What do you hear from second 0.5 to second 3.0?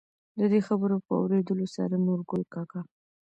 دې خبرو په اورېدلو سره نورګل کاکا،